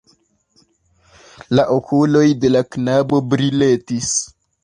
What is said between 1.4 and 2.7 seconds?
La okuloj de la